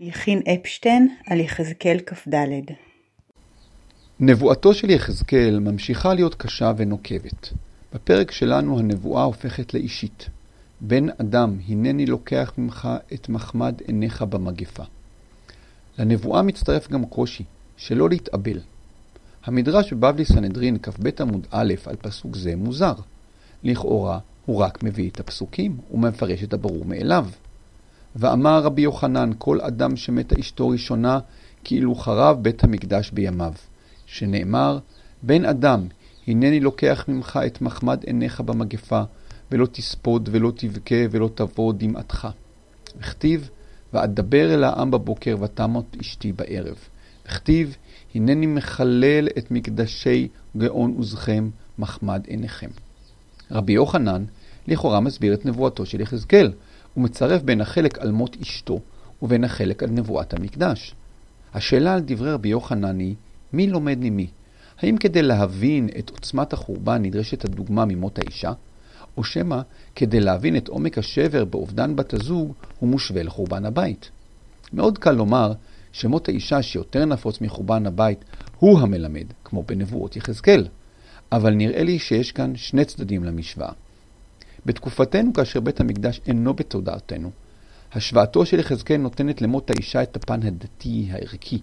[0.00, 2.34] יכין אפשטיין על יחזקאל כ"ד
[4.20, 7.52] נבואתו של יחזקאל ממשיכה להיות קשה ונוקבת.
[7.94, 10.28] בפרק שלנו הנבואה הופכת לאישית.
[10.80, 14.82] בן אדם, הנני לוקח ממך את מחמד עיניך במגפה.
[15.98, 17.44] לנבואה מצטרף גם קושי,
[17.76, 18.60] שלא להתאבל.
[19.44, 22.94] המדרש בבבלי סנהדרין כ"ב עמוד א' על פסוק זה מוזר.
[23.62, 27.26] לכאורה, הוא רק מביא את הפסוקים ומפרש את הברור מאליו.
[28.20, 31.18] ואמר רבי יוחנן, כל אדם שמתה אשתו ראשונה,
[31.64, 33.52] כאילו חרב בית המקדש בימיו.
[34.06, 34.78] שנאמר,
[35.22, 35.86] בן אדם,
[36.26, 39.02] הנני לוקח ממך את מחמד עיניך במגפה,
[39.52, 42.28] ולא תספוד ולא תבכה ולא תבוא דמעתך.
[42.98, 43.50] וכתיב,
[43.92, 46.76] ואדבר אל העם בבוקר ותמות אשתי בערב.
[47.26, 47.76] וכתיב,
[48.14, 52.70] הנני מחלל את מקדשי גאון עוזכם, מחמד עיניכם.
[53.50, 54.24] רבי יוחנן
[54.68, 56.52] לכאורה מסביר את נבואתו של יחזקאל,
[56.98, 58.80] ומצרף בין החלק על מות אשתו
[59.22, 60.94] ובין החלק על נבואת המקדש.
[61.54, 63.14] השאלה על דברי רבי יוחנן היא,
[63.52, 64.26] מי לומד ממי?
[64.78, 68.52] האם כדי להבין את עוצמת החורבן נדרשת הדוגמה ממות האישה?
[69.16, 69.60] או שמא
[69.96, 74.10] כדי להבין את עומק השבר באובדן בת הזוג הוא מושווה לחורבן הבית?
[74.72, 75.52] מאוד קל לומר
[75.92, 78.24] שמות האישה שיותר נפוץ מחורבן הבית
[78.58, 80.66] הוא המלמד, כמו בנבואות יחזקאל.
[81.32, 83.72] אבל נראה לי שיש כאן שני צדדים למשוואה.
[84.66, 87.30] בתקופתנו, כאשר בית המקדש אינו בתודעתנו,
[87.92, 91.58] השוואתו של יחזקאל נותנת למות האישה את הפן הדתי הערכי.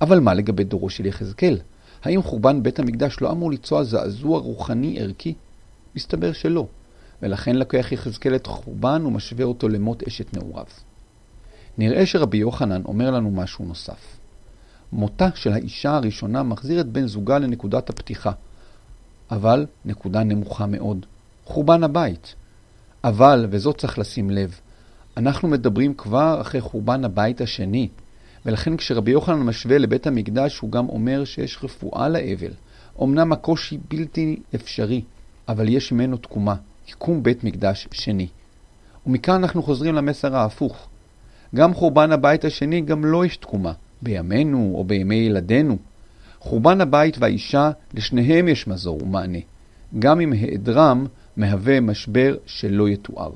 [0.00, 1.58] אבל מה לגבי דורו של יחזקאל?
[2.02, 5.34] האם חורבן בית המקדש לא אמור ליצוע זעזוע רוחני ערכי?
[5.96, 6.66] מסתבר שלא,
[7.22, 10.66] ולכן לקח יחזקאל את חורבן ומשווה אותו למות אשת נעוריו.
[11.78, 14.16] נראה שרבי יוחנן אומר לנו משהו נוסף.
[14.92, 18.32] מותה של האישה הראשונה מחזיר את בן זוגה לנקודת הפתיחה,
[19.30, 21.06] אבל נקודה נמוכה מאוד.
[21.44, 22.34] חורבן הבית.
[23.04, 24.60] אבל, וזאת צריך לשים לב,
[25.16, 27.88] אנחנו מדברים כבר אחרי חורבן הבית השני,
[28.46, 32.52] ולכן כשרבי יוחנן משווה לבית המקדש, הוא גם אומר שיש רפואה לאבל.
[33.02, 35.02] אמנם הקושי בלתי אפשרי,
[35.48, 36.54] אבל יש ממנו תקומה,
[36.88, 38.28] יקום בית מקדש שני.
[39.06, 40.88] ומכאן אנחנו חוזרים למסר ההפוך.
[41.54, 43.72] גם חורבן הבית השני, גם לו לא יש תקומה,
[44.02, 45.76] בימינו או בימי ילדינו.
[46.38, 49.38] חורבן הבית והאישה, לשניהם יש מזור ומענה,
[49.98, 51.06] גם אם היעדרם
[51.36, 53.30] מהווה משבר שלא יתואר.